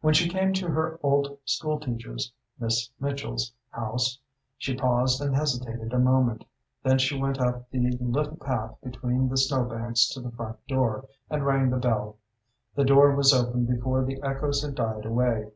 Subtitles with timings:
[0.00, 4.18] When she came to her old school teacher's Miss Mitchell's house,
[4.56, 6.46] she paused and hesitated a moment,
[6.82, 11.04] then she went up the little path between the snow banks to the front door,
[11.28, 12.16] and rang the bell.
[12.74, 15.50] The door was opened before the echoes had died away.